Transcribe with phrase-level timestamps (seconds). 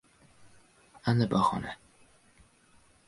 [1.05, 1.77] Ana bahona!